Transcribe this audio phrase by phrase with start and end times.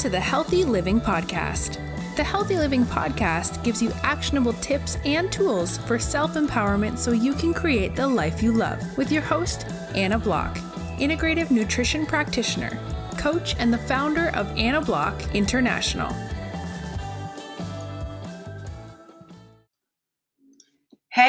[0.00, 1.76] To the Healthy Living Podcast.
[2.16, 7.34] The Healthy Living Podcast gives you actionable tips and tools for self empowerment so you
[7.34, 10.56] can create the life you love with your host, Anna Block,
[10.98, 12.78] integrative nutrition practitioner,
[13.18, 16.08] coach, and the founder of Anna Block International.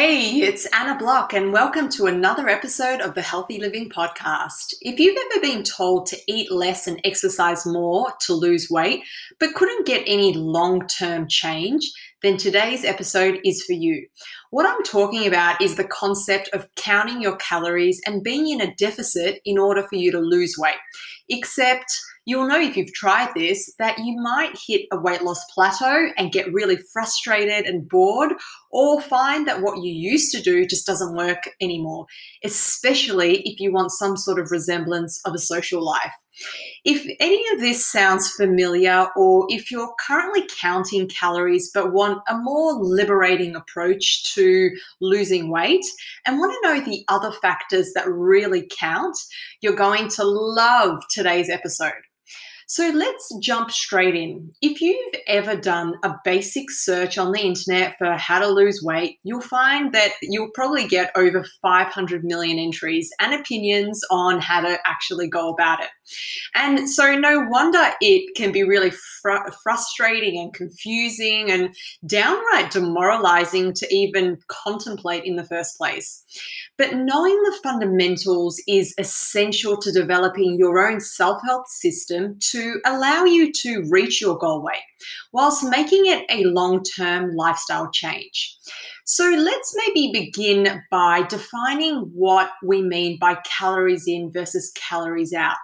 [0.03, 4.73] Hey, it's Anna Block, and welcome to another episode of the Healthy Living Podcast.
[4.81, 9.03] If you've ever been told to eat less and exercise more to lose weight,
[9.39, 11.87] but couldn't get any long term change,
[12.23, 14.07] then today's episode is for you.
[14.49, 18.73] What I'm talking about is the concept of counting your calories and being in a
[18.77, 20.81] deficit in order for you to lose weight.
[21.29, 21.85] Except,
[22.31, 26.31] you'll know if you've tried this that you might hit a weight loss plateau and
[26.31, 28.31] get really frustrated and bored,
[28.71, 32.05] or find that what you used to do just doesn't work anymore,
[32.43, 36.13] especially if you want some sort of resemblance of a social life.
[36.85, 42.37] If any of this sounds familiar, or if you're currently counting calories but want a
[42.37, 45.85] more liberating approach to losing weight
[46.25, 49.17] and want to know the other factors that really count,
[49.59, 51.91] you're going to love today's episode.
[52.71, 54.49] So let's jump straight in.
[54.61, 59.19] If you've ever done a basic search on the internet for how to lose weight,
[59.23, 64.79] you'll find that you'll probably get over 500 million entries and opinions on how to
[64.85, 65.89] actually go about it.
[66.55, 73.73] And so, no wonder it can be really fr- frustrating and confusing and downright demoralizing
[73.73, 76.23] to even contemplate in the first place.
[76.77, 83.25] But knowing the fundamentals is essential to developing your own self help system to allow
[83.25, 84.81] you to reach your goal weight
[85.31, 88.57] whilst making it a long term lifestyle change.
[89.05, 95.57] So let's maybe begin by defining what we mean by calories in versus calories out.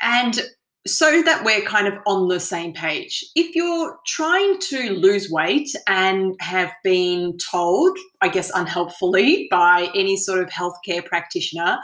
[0.00, 0.40] And
[0.86, 3.24] so that we're kind of on the same page.
[3.34, 10.16] If you're trying to lose weight and have been told, I guess unhelpfully, by any
[10.16, 11.78] sort of healthcare practitioner,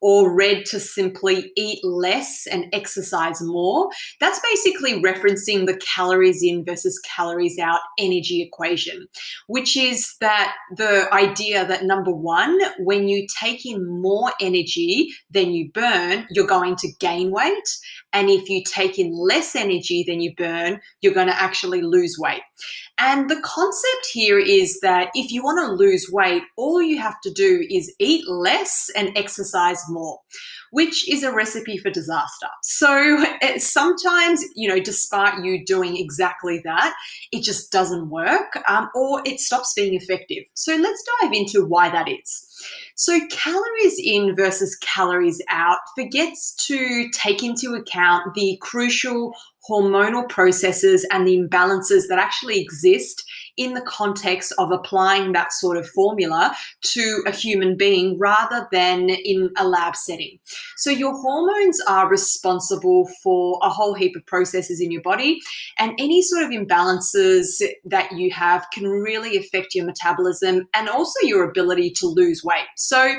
[0.00, 3.88] or read to simply eat less and exercise more.
[4.20, 9.06] That's basically referencing the calories in versus calories out energy equation,
[9.46, 15.52] which is that the idea that number one, when you take in more energy than
[15.52, 17.68] you burn, you're going to gain weight.
[18.12, 22.16] And if you take in less energy than you burn, you're going to actually lose
[22.18, 22.42] weight.
[22.98, 27.20] And the concept here is that if you want to lose weight, all you have
[27.22, 30.18] to do is eat less and exercise more,
[30.72, 32.48] which is a recipe for disaster.
[32.62, 36.94] So eh, sometimes, you know, despite you doing exactly that,
[37.30, 40.44] it just doesn't work um, or it stops being effective.
[40.54, 42.47] So let's dive into why that is.
[42.94, 49.32] So, calories in versus calories out forgets to take into account the crucial
[49.68, 53.24] hormonal processes and the imbalances that actually exist
[53.58, 59.10] in the context of applying that sort of formula to a human being rather than
[59.10, 60.38] in a lab setting.
[60.76, 65.40] So, your hormones are responsible for a whole heap of processes in your body,
[65.78, 71.20] and any sort of imbalances that you have can really affect your metabolism and also
[71.22, 72.66] your ability to lose weight.
[72.76, 73.16] So,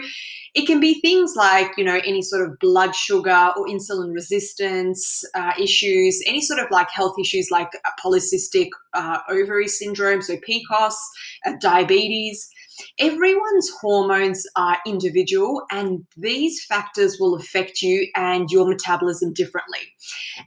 [0.60, 5.24] it can be things like, you know, any sort of blood sugar or insulin resistance
[5.34, 7.70] uh, issues, any sort of like health issues like
[8.04, 10.96] polycystic uh, ovary syndrome, so PCOS,
[11.46, 12.50] uh, diabetes.
[12.98, 19.80] Everyone's hormones are individual, and these factors will affect you and your metabolism differently.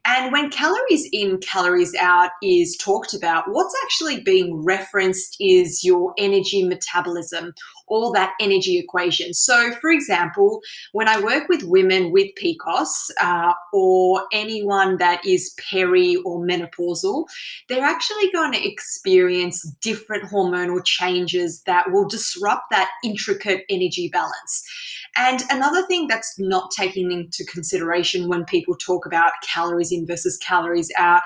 [0.04, 6.14] And when calories in, calories out is talked about, what's actually being referenced is your
[6.18, 7.52] energy metabolism
[7.92, 9.34] all that energy equation.
[9.34, 15.54] So, for example, when I work with women with PCOS uh, or anyone that is
[15.70, 17.26] peri or menopausal,
[17.68, 24.64] they're actually going to experience different hormonal changes that will disrupt that intricate energy balance.
[25.14, 30.38] And another thing that's not taken into consideration when people talk about calories in versus
[30.38, 31.22] calories out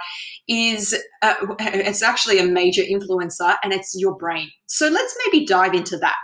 [0.48, 4.50] is uh, it's actually a major influencer and it's your brain.
[4.66, 6.16] So let's maybe dive into that.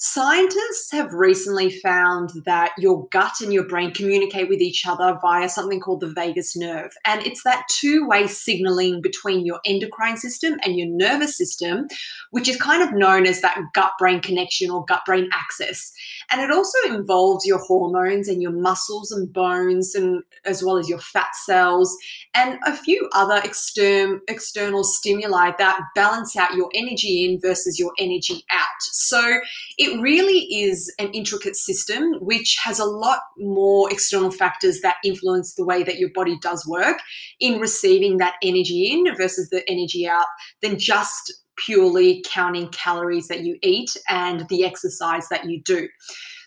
[0.00, 5.48] Scientists have recently found that your gut and your brain communicate with each other via
[5.48, 6.92] something called the vagus nerve.
[7.04, 11.88] And it's that two way signaling between your endocrine system and your nervous system,
[12.30, 15.92] which is kind of known as that gut brain connection or gut brain axis.
[16.30, 20.88] And it also involves your hormones and your muscles and bones, and as well as
[20.88, 21.96] your fat cells,
[22.34, 27.92] and a few other extern, external stimuli that balance out your energy in versus your
[27.98, 28.66] energy out.
[28.80, 29.40] So
[29.76, 34.96] it it really is an intricate system which has a lot more external factors that
[35.04, 36.98] influence the way that your body does work
[37.40, 40.26] in receiving that energy in versus the energy out
[40.62, 45.88] than just purely counting calories that you eat and the exercise that you do.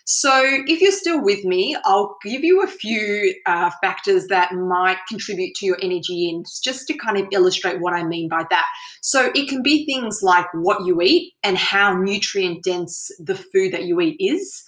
[0.04, 4.98] So, if you're still with me, I'll give you a few uh, factors that might
[5.08, 8.66] contribute to your energy in, just to kind of illustrate what I mean by that.
[9.00, 13.72] So, it can be things like what you eat and how nutrient dense the food
[13.72, 14.64] that you eat is.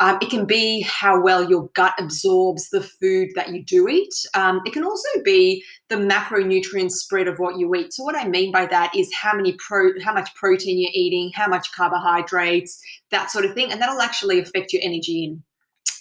[0.00, 4.12] Um, it can be how well your gut absorbs the food that you do eat.
[4.34, 7.92] Um, it can also be the macronutrient spread of what you eat.
[7.92, 11.30] So what I mean by that is how many pro, how much protein you're eating,
[11.34, 12.80] how much carbohydrates,
[13.10, 15.42] that sort of thing, and that'll actually affect your energy in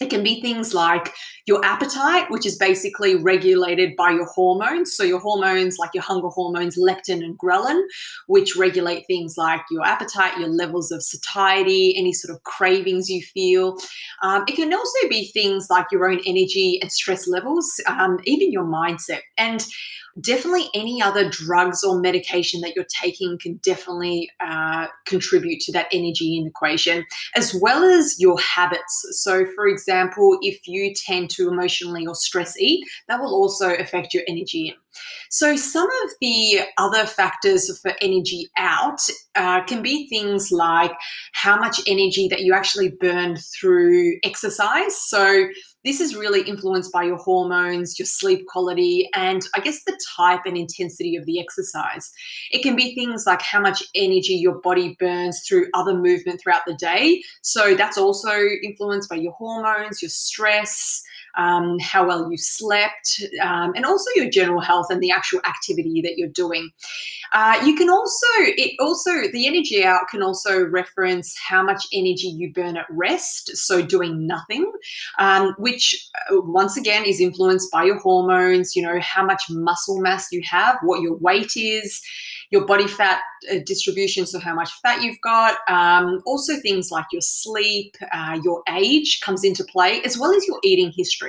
[0.03, 1.13] it can be things like
[1.45, 4.95] your appetite, which is basically regulated by your hormones.
[4.95, 7.81] So, your hormones, like your hunger hormones, leptin and ghrelin,
[8.27, 13.21] which regulate things like your appetite, your levels of satiety, any sort of cravings you
[13.21, 13.77] feel.
[14.21, 18.51] Um, it can also be things like your own energy and stress levels, um, even
[18.51, 19.21] your mindset.
[19.37, 19.65] And
[20.21, 25.87] definitely any other drugs or medication that you're taking can definitely uh, contribute to that
[25.91, 27.05] energy in equation,
[27.35, 29.05] as well as your habits.
[29.11, 34.13] So, for example, if you tend to emotionally or stress eat, that will also affect
[34.13, 34.75] your energy.
[35.29, 38.99] So, some of the other factors for energy out
[39.35, 40.91] uh, can be things like
[41.33, 44.95] how much energy that you actually burn through exercise.
[44.95, 45.47] So,
[45.83, 50.41] this is really influenced by your hormones, your sleep quality, and I guess the type
[50.45, 52.11] and intensity of the exercise.
[52.51, 56.61] It can be things like how much energy your body burns through other movement throughout
[56.65, 57.21] the day.
[57.41, 58.31] So that's also
[58.63, 61.02] influenced by your hormones, your stress
[61.35, 66.01] um, how well you slept, um, and also your general health and the actual activity
[66.01, 66.69] that you're doing.
[67.33, 72.27] Uh, you can also, it also, the energy out can also reference how much energy
[72.27, 74.71] you burn at rest, so doing nothing,
[75.17, 79.99] um, which uh, once again is influenced by your hormones, you know, how much muscle
[79.99, 82.01] mass you have, what your weight is
[82.53, 83.19] your body fat
[83.51, 85.57] uh, distribution, so how much fat you've got.
[85.67, 90.47] Um, also, things like your sleep, uh, your age comes into play, as well as
[90.47, 91.22] your eating history.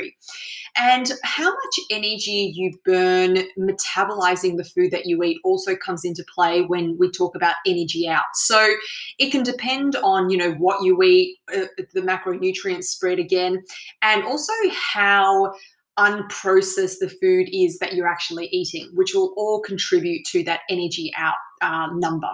[0.76, 6.24] And how much energy you burn metabolizing the food that you eat also comes into
[6.34, 8.24] play when we talk about energy out.
[8.34, 8.74] So
[9.18, 13.62] it can depend on, you know, what you eat, uh, the macronutrient spread again,
[14.02, 15.54] and also how
[15.96, 21.12] unprocessed the food is that you're actually eating, which will all contribute to that energy
[21.16, 22.28] out uh, number.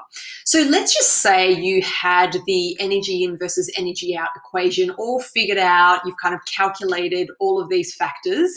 [0.45, 5.59] So let's just say you had the energy in versus energy out equation all figured
[5.59, 6.01] out.
[6.05, 8.51] You've kind of calculated all of these factors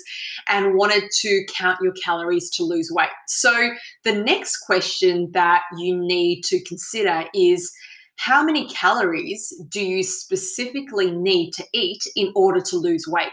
[0.49, 3.09] and wanted to count your calories to lose weight.
[3.27, 3.71] So
[4.03, 7.71] the next question that you need to consider is
[8.15, 13.31] how many calories do you specifically need to eat in order to lose weight?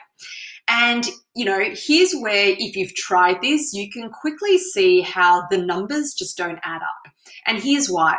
[0.71, 5.59] And, you know, here's where if you've tried this, you can quickly see how the
[5.59, 7.13] numbers just don't add up.
[7.45, 8.17] And here's why.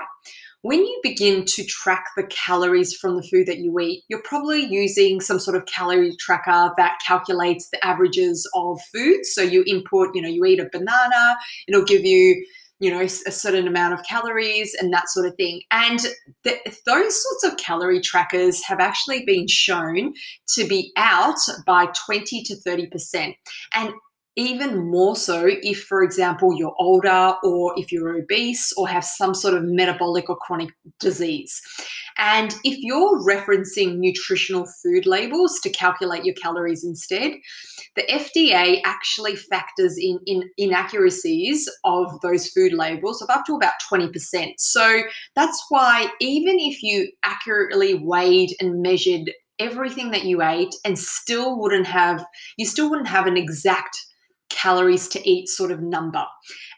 [0.64, 4.64] When you begin to track the calories from the food that you eat, you're probably
[4.64, 9.34] using some sort of calorie tracker that calculates the averages of foods.
[9.34, 12.46] So you input, you know, you eat a banana, it'll give you
[12.82, 15.62] you know, a certain amount of calories and that sort of thing.
[15.70, 16.00] And
[16.44, 20.14] th- those sorts of calorie trackers have actually been shown
[20.56, 23.36] to be out by 20 to 30%.
[23.76, 23.94] And
[24.36, 29.34] even more so if, for example, you're older or if you're obese or have some
[29.34, 30.70] sort of metabolic or chronic
[31.00, 31.62] disease.
[32.18, 37.34] And if you're referencing nutritional food labels to calculate your calories instead,
[37.96, 43.74] the FDA actually factors in, in inaccuracies of those food labels of up to about
[43.92, 44.54] 20%.
[44.58, 45.02] So
[45.36, 51.60] that's why even if you accurately weighed and measured everything that you ate and still
[51.60, 52.26] wouldn't have
[52.58, 53.96] you still wouldn't have an exact
[54.52, 56.26] calories to eat sort of number.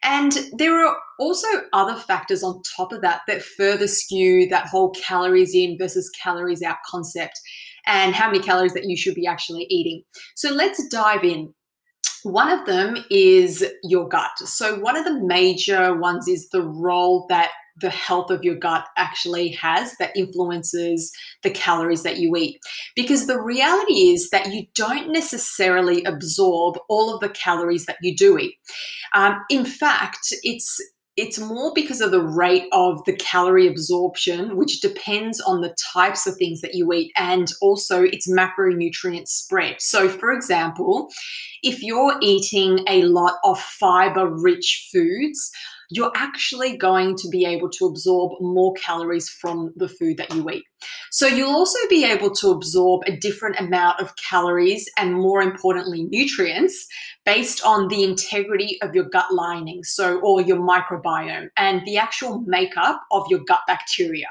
[0.03, 4.91] And there are also other factors on top of that that further skew that whole
[4.91, 7.39] calories in versus calories out concept
[7.85, 10.03] and how many calories that you should be actually eating.
[10.35, 11.53] So let's dive in.
[12.23, 14.37] One of them is your gut.
[14.37, 18.85] So, one of the major ones is the role that the health of your gut
[18.97, 21.11] actually has that influences
[21.41, 22.59] the calories that you eat.
[22.95, 28.15] Because the reality is that you don't necessarily absorb all of the calories that you
[28.15, 28.55] do eat.
[29.13, 30.79] Um, in fact, it's
[31.15, 36.25] it's more because of the rate of the calorie absorption, which depends on the types
[36.25, 39.75] of things that you eat and also its macronutrient spread.
[39.79, 41.09] So, for example,
[41.61, 45.51] if you're eating a lot of fiber rich foods,
[45.95, 50.49] you're actually going to be able to absorb more calories from the food that you
[50.49, 50.63] eat.
[51.11, 56.03] So you'll also be able to absorb a different amount of calories and, more importantly,
[56.03, 56.87] nutrients
[57.25, 62.43] based on the integrity of your gut lining, so or your microbiome and the actual
[62.47, 64.27] makeup of your gut bacteria.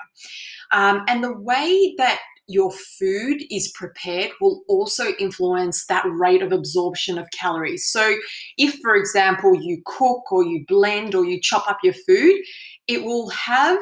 [0.72, 2.18] Um, and the way that
[2.52, 7.86] your food is prepared will also influence that rate of absorption of calories.
[7.86, 8.16] So,
[8.58, 12.40] if, for example, you cook or you blend or you chop up your food,
[12.88, 13.78] it will have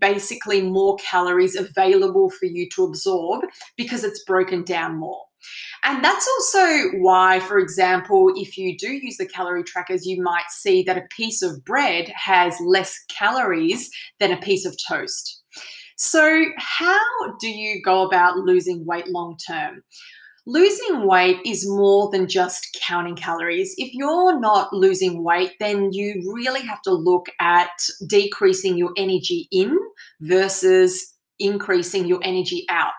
[0.00, 3.44] basically more calories available for you to absorb
[3.76, 5.22] because it's broken down more.
[5.84, 10.50] And that's also why, for example, if you do use the calorie trackers, you might
[10.50, 15.43] see that a piece of bread has less calories than a piece of toast.
[15.96, 17.00] So, how
[17.40, 19.82] do you go about losing weight long term?
[20.46, 23.74] Losing weight is more than just counting calories.
[23.78, 27.70] If you're not losing weight, then you really have to look at
[28.06, 29.78] decreasing your energy in
[30.20, 32.92] versus increasing your energy out.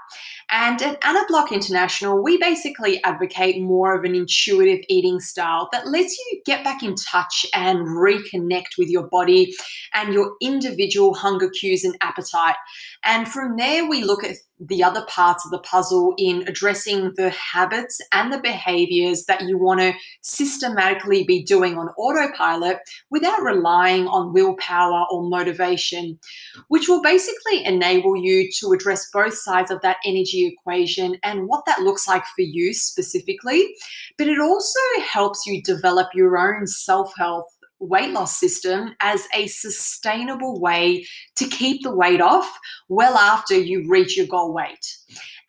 [0.52, 5.88] And at Anna Block International, we basically advocate more of an intuitive eating style that
[5.88, 9.54] lets you get back in touch and reconnect with your body
[9.94, 12.56] and your individual hunger cues and appetite.
[13.04, 17.30] And from there, we look at the other parts of the puzzle in addressing the
[17.32, 22.78] habits and the behaviors that you want to systematically be doing on autopilot
[23.10, 26.18] without relying on willpower or motivation,
[26.70, 29.98] which will basically enable you to address both sides of that
[30.36, 33.76] energy equation and what that looks like for you specifically.
[34.18, 37.46] But it also helps you develop your own self health
[37.80, 42.50] weight loss system as a sustainable way to keep the weight off
[42.88, 44.98] well after you reach your goal weight.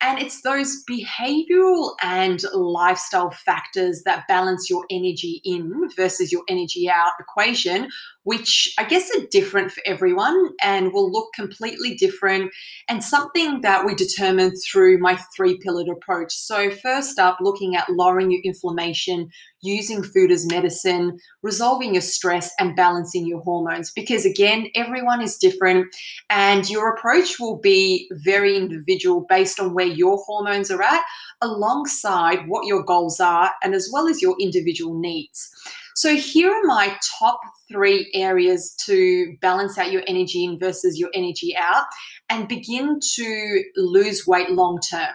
[0.01, 6.87] And it's those behavioral and lifestyle factors that balance your energy in versus your energy
[6.87, 7.87] out equation,
[8.27, 12.51] which I guess are different for everyone and will look completely different,
[12.89, 16.33] and something that we determine through my three pillared approach.
[16.33, 19.29] So, first up, looking at lowering your inflammation,
[19.61, 23.93] using food as medicine, resolving your stress, and balancing your hormones.
[23.93, 25.87] Because again, everyone is different,
[26.29, 31.01] and your approach will be very individual based on where your hormones are at,
[31.39, 35.49] alongside what your goals are, and as well as your individual needs.
[35.97, 37.39] So, here are my top
[37.71, 41.85] three areas to balance out your energy in versus your energy out
[42.29, 45.09] and begin to lose weight long term.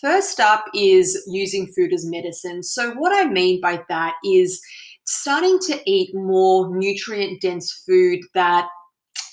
[0.00, 2.62] First up is using food as medicine.
[2.62, 4.62] So, what I mean by that is
[5.06, 8.68] starting to eat more nutrient dense food that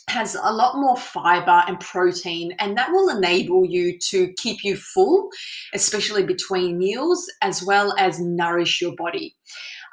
[0.09, 4.75] has a lot more fiber and protein, and that will enable you to keep you
[4.75, 5.29] full,
[5.73, 9.35] especially between meals, as well as nourish your body.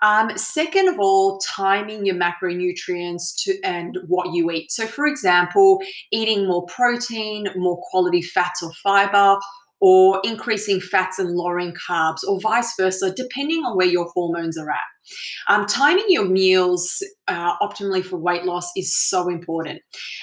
[0.02, 4.70] Um, second of all, timing your macronutrients to and what you eat.
[4.70, 5.80] So, for example,
[6.12, 9.38] eating more protein, more quality fats or fiber,
[9.80, 14.70] or increasing fats and lowering carbs, or vice versa, depending on where your hormones are
[14.70, 14.95] at.
[15.48, 19.80] Um, timing your meals uh, optimally for weight loss is so important.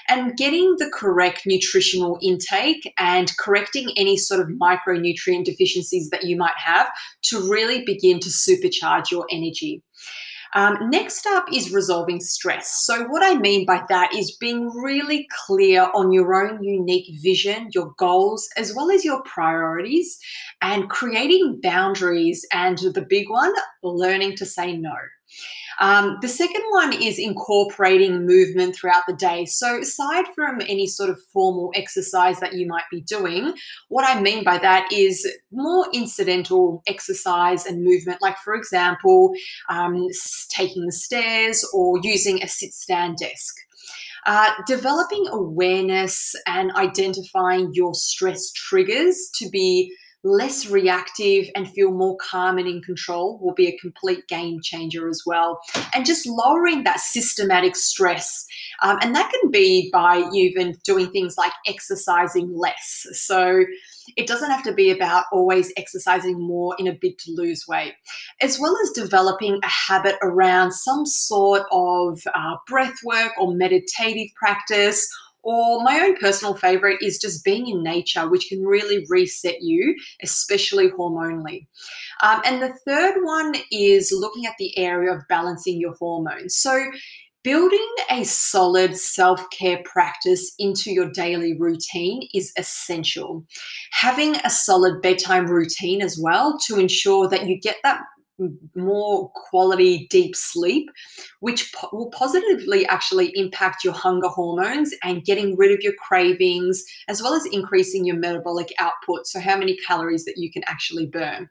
[0.07, 6.37] And getting the correct nutritional intake and correcting any sort of micronutrient deficiencies that you
[6.37, 6.89] might have
[7.23, 9.81] to really begin to supercharge your energy.
[10.55, 12.83] Um, next up is resolving stress.
[12.85, 17.69] So, what I mean by that is being really clear on your own unique vision,
[17.73, 20.19] your goals, as well as your priorities,
[20.61, 22.45] and creating boundaries.
[22.53, 24.93] And the big one, learning to say no.
[25.79, 29.45] Um, the second one is incorporating movement throughout the day.
[29.45, 33.53] So, aside from any sort of formal exercise that you might be doing,
[33.89, 39.33] what I mean by that is more incidental exercise and movement, like, for example,
[39.69, 40.07] um,
[40.49, 43.55] taking the stairs or using a sit stand desk.
[44.25, 52.17] Uh, developing awareness and identifying your stress triggers to be less reactive and feel more
[52.17, 55.59] calm and in control will be a complete game changer as well.
[55.93, 58.45] And just lowering that systematic stress.
[58.81, 63.05] Um, and that can be by even doing things like exercising less.
[63.11, 63.65] So
[64.17, 67.93] it doesn't have to be about always exercising more in a bid to lose weight,
[68.41, 74.27] as well as developing a habit around some sort of uh, breath work or meditative
[74.35, 75.07] practice
[75.43, 79.95] or my own personal favorite is just being in nature, which can really reset you,
[80.21, 81.67] especially hormonally.
[82.21, 86.55] Um, and the third one is looking at the area of balancing your hormones.
[86.55, 86.85] So,
[87.43, 93.45] building a solid self care practice into your daily routine is essential.
[93.91, 98.01] Having a solid bedtime routine as well to ensure that you get that
[98.75, 100.89] more quality deep sleep,
[101.39, 106.83] which po- will positively actually impact your hunger hormones and getting rid of your cravings,
[107.07, 109.27] as well as increasing your metabolic output.
[109.27, 111.49] So, how many calories that you can actually burn.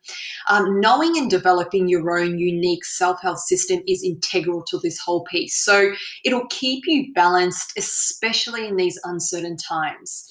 [0.49, 5.25] Um, knowing and developing your own unique self health system is integral to this whole
[5.25, 5.63] piece.
[5.63, 5.93] So,
[6.25, 10.27] it'll keep you balanced, especially in these uncertain times.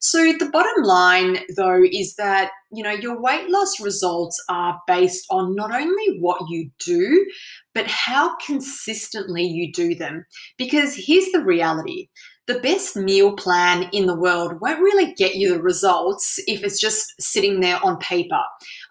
[0.00, 5.26] So the bottom line though is that, you know, your weight loss results are based
[5.30, 7.26] on not only what you do,
[7.74, 10.24] but how consistently you do them.
[10.56, 12.08] Because here's the reality.
[12.46, 16.80] The best meal plan in the world won't really get you the results if it's
[16.80, 18.40] just sitting there on paper,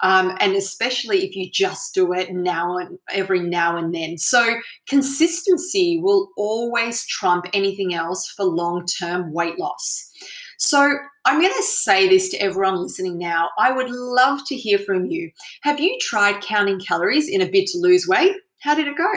[0.01, 4.19] um, and especially if you just do it now and every now and then.
[4.19, 10.11] So consistency will always trump anything else for long-term weight loss.
[10.57, 13.49] So I'm going to say this to everyone listening now.
[13.59, 15.31] I would love to hear from you.
[15.61, 18.35] Have you tried counting calories in a bid to lose weight?
[18.61, 19.11] How did it go?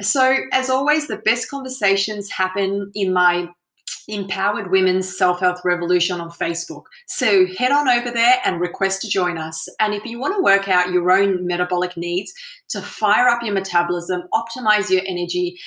[0.00, 3.48] So, as always, the best conversations happen in my
[4.08, 6.84] Empowered Women's Self Health Revolution on Facebook.
[7.06, 9.68] So head on over there and request to join us.
[9.80, 12.32] And if you want to work out your own metabolic needs
[12.70, 15.58] to fire up your metabolism, optimize your energy,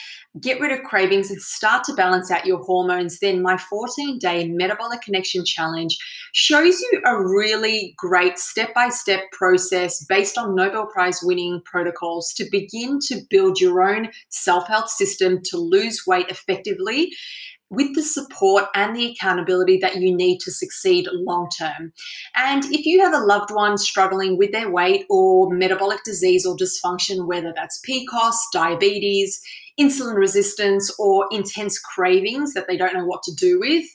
[0.41, 4.47] get rid of cravings, and start to balance out your hormones, then my 14 day
[4.47, 5.95] Metabolic Connection Challenge
[6.33, 12.33] shows you a really great step by step process based on Nobel Prize winning protocols
[12.33, 17.11] to begin to build your own self health system to lose weight effectively
[17.69, 21.91] with the support and the accountability that you need to succeed long term.
[22.35, 26.55] And if you have a loved one struggling with their weight or metabolic disease or
[26.55, 29.41] dysfunction, whether that's PCOS, diabetes,
[29.79, 33.85] insulin resistance, or intense cravings that they don't know what to do with,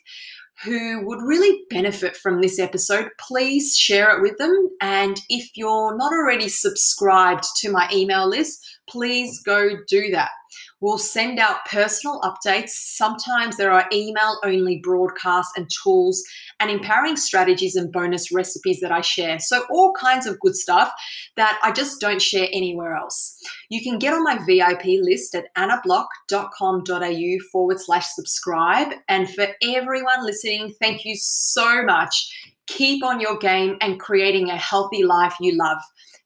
[0.65, 4.69] who would really benefit from this episode, please share it with them.
[4.83, 10.31] And if you're not already subscribed to my email list, please go do that.
[10.81, 12.71] We'll send out personal updates.
[12.71, 16.23] Sometimes there are email only broadcasts and tools
[16.59, 19.39] and empowering strategies and bonus recipes that I share.
[19.41, 20.91] So, all kinds of good stuff
[21.37, 23.37] that I just don't share anywhere else.
[23.69, 28.95] You can get on my VIP list at annablock.com.au forward slash subscribe.
[29.09, 32.55] And for everyone listening, thank you so much.
[32.67, 35.79] Keep on your game and creating a healthy life you love.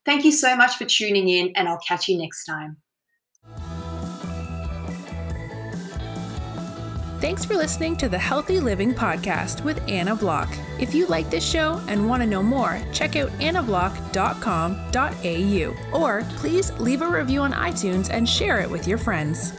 [0.04, 2.83] Thank you so much for tuning in, and I'll catch you next time.
[7.24, 10.54] Thanks for listening to the Healthy Living Podcast with Anna Block.
[10.78, 16.70] If you like this show and want to know more, check out annablock.com.au or please
[16.72, 19.54] leave a review on iTunes and share it with your friends.